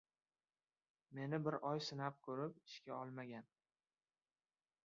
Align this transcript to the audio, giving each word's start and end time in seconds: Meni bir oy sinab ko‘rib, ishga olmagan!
Meni 1.17 1.39
bir 1.49 1.57
oy 1.73 1.83
sinab 1.89 2.17
ko‘rib, 2.29 2.57
ishga 2.73 2.97
olmagan! 3.03 3.49